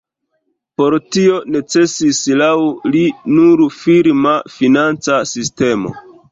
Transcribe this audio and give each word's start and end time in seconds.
Por 0.81 0.95
tio 1.15 1.35
necesis 1.57 2.23
laŭ 2.41 2.49
li 2.95 3.05
nur 3.37 3.63
firma 3.77 4.35
financa 4.59 5.23
sistemo. 5.37 5.97